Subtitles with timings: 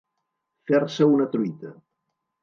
[0.69, 1.75] Fer-se una truita.